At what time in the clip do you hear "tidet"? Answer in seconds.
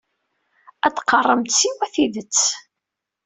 1.93-2.39